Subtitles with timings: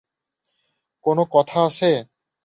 [1.05, 1.91] কোনো কথা আছে?